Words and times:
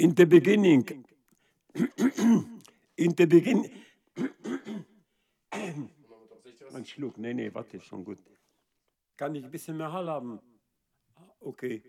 In 0.00 0.14
the 0.14 0.24
beginning, 0.24 1.04
in 2.96 3.12
the 3.18 3.26
beginning, 3.26 3.70
ein 5.52 6.84
Schluck, 6.86 7.18
nee, 7.18 7.34
nee, 7.34 7.50
warte, 7.52 7.78
schon 7.82 8.02
gut. 8.02 8.16
Kann 9.18 9.34
ich 9.34 9.44
ein 9.44 9.50
bisschen 9.50 9.76
mehr 9.76 9.92
Hall 9.92 10.08
haben? 10.08 10.40
Okay. 11.42 11.82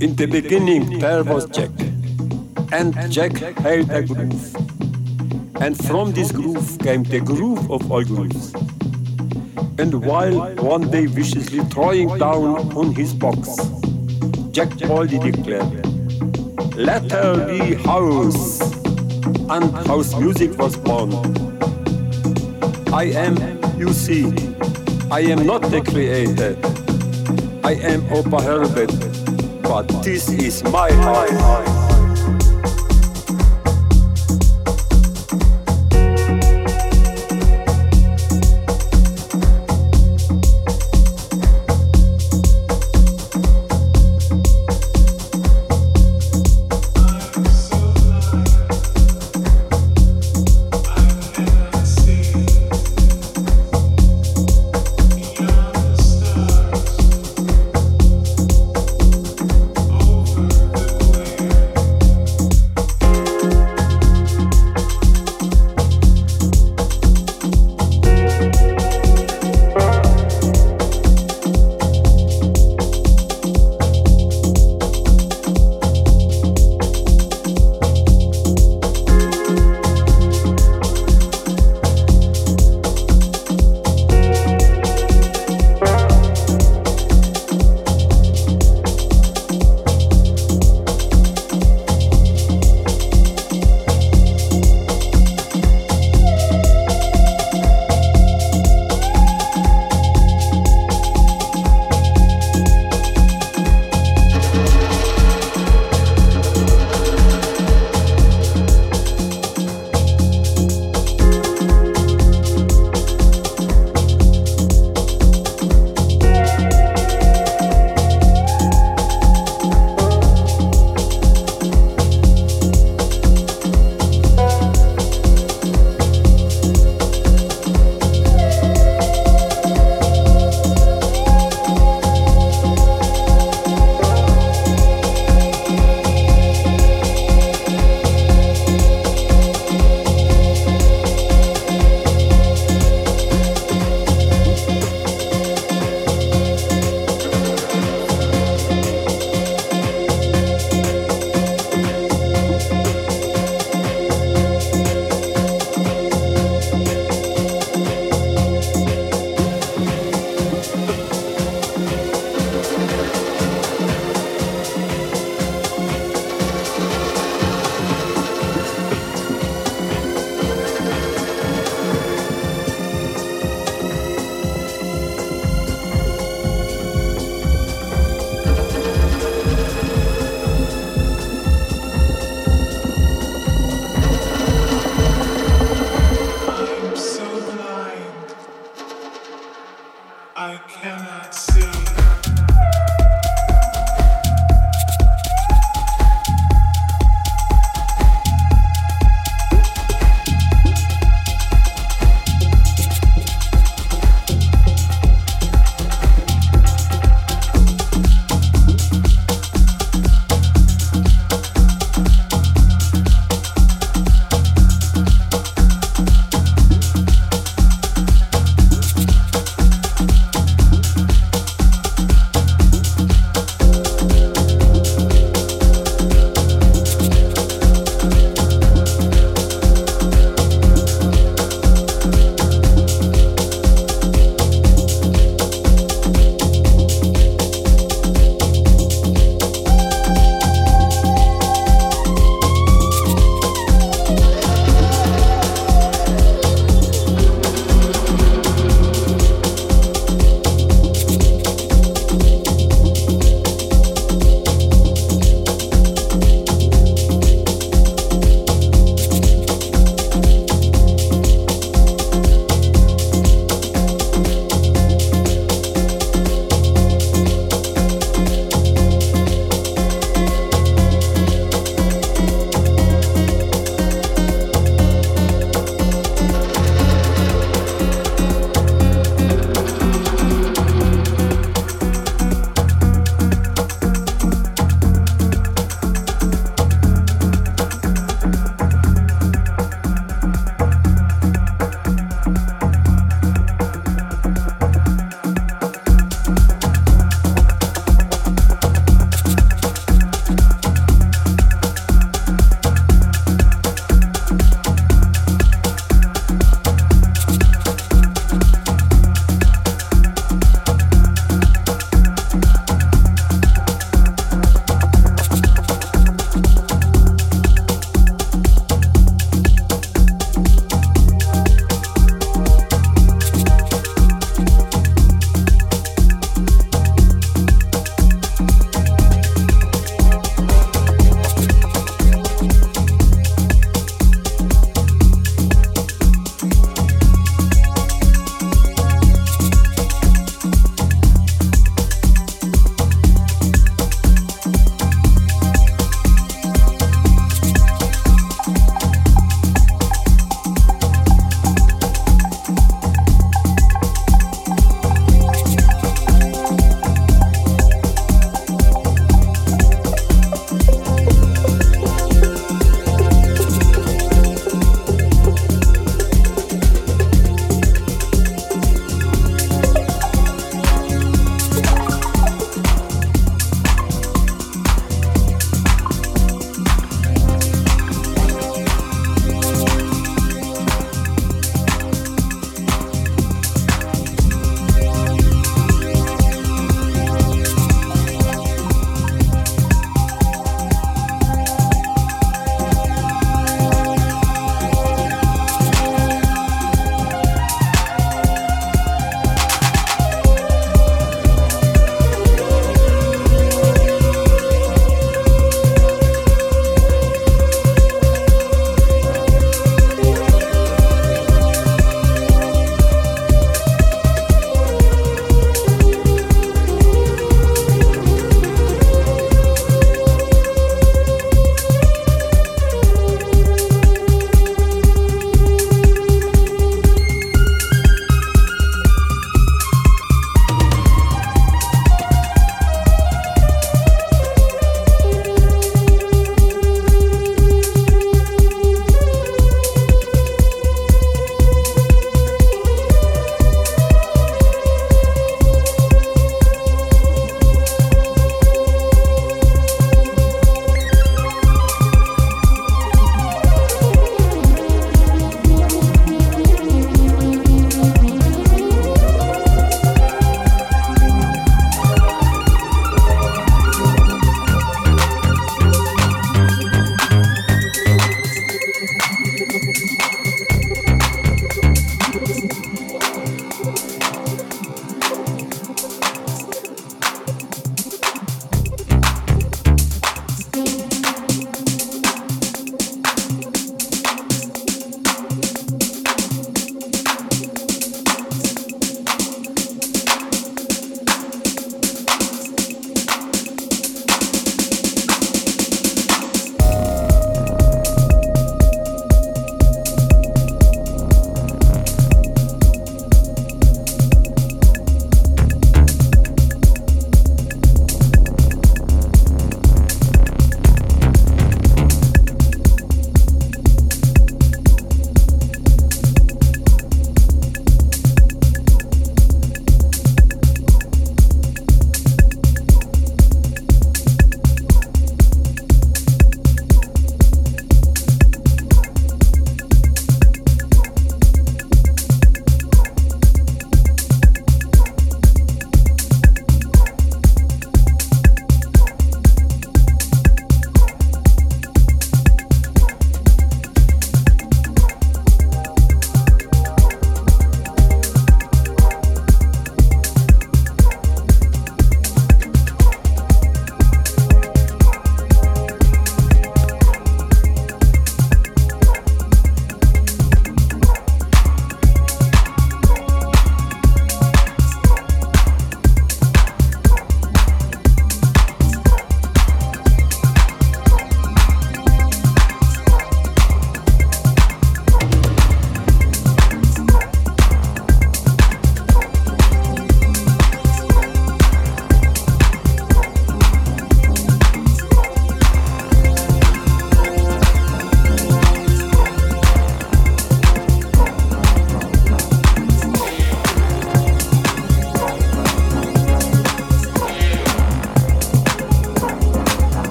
In 0.00 0.16
the 0.16 0.26
beginning, 0.26 0.98
there 0.98 1.22
was 1.24 1.46
Jack, 1.50 1.70
and 2.72 2.96
Jack 3.10 3.36
held 3.58 3.90
a 3.90 4.00
groove. 4.00 4.56
And 5.60 5.76
from 5.76 6.14
this 6.14 6.32
groove 6.32 6.78
came 6.78 7.02
the 7.02 7.20
groove 7.20 7.70
of 7.70 7.92
all 7.92 8.02
grooves. 8.02 8.54
And 9.78 9.92
while 10.06 10.56
one 10.56 10.90
day 10.90 11.04
viciously 11.04 11.60
throwing 11.66 12.16
down 12.16 12.72
on 12.72 12.94
his 12.94 13.12
box, 13.12 13.58
Jack 14.52 14.78
boldly 14.80 15.18
declared, 15.18 15.86
Let 16.76 17.10
her 17.10 17.48
be 17.48 17.74
house! 17.74 18.60
And 19.48 19.74
house 19.86 20.14
music 20.14 20.58
was 20.58 20.76
born. 20.76 21.10
I 22.92 23.04
am, 23.04 23.34
you 23.78 23.94
see, 23.94 24.26
I 25.10 25.20
am 25.20 25.46
not 25.46 25.62
the 25.62 25.80
creator. 25.80 26.58
I 27.64 27.76
am 27.76 28.02
Opa 28.10 28.42
Herbert, 28.42 28.92
but 29.62 29.88
this 30.02 30.28
is 30.28 30.62
my 30.64 30.92
house. 30.92 31.81